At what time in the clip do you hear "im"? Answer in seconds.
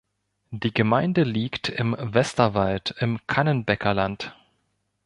1.69-1.95, 3.01-3.19